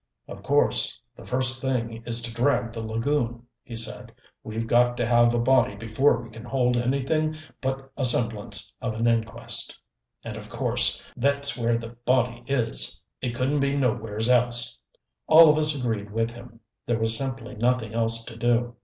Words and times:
"Of 0.27 0.41
course 0.41 0.99
the 1.15 1.27
first 1.27 1.61
thing 1.61 2.01
is 2.07 2.23
to 2.23 2.33
drag 2.33 2.73
the 2.73 2.81
lagoon," 2.81 3.43
he 3.61 3.75
said. 3.75 4.11
"We've 4.43 4.65
got 4.65 4.97
to 4.97 5.05
have 5.05 5.31
a 5.31 5.37
body 5.37 5.75
before 5.75 6.19
we 6.23 6.31
can 6.31 6.43
hold 6.43 6.75
anything 6.75 7.35
but 7.61 7.91
a 7.95 8.03
semblance 8.03 8.75
of 8.81 8.95
an 8.95 9.05
inquest 9.05 9.77
and 10.25 10.37
of 10.37 10.49
course 10.49 11.03
thet's 11.15 11.55
where 11.55 11.77
the 11.77 11.89
body 11.89 12.43
is. 12.47 12.99
It 13.21 13.35
couldn't 13.35 13.59
be 13.59 13.77
nowhere's 13.77 14.27
else." 14.27 14.75
All 15.27 15.51
of 15.51 15.57
us 15.59 15.79
agreed 15.79 16.09
with 16.09 16.31
him. 16.31 16.61
There 16.87 16.97
was 16.97 17.15
simply 17.15 17.53
nothing 17.53 17.93
else 17.93 18.25
to 18.25 18.35
do. 18.35 18.77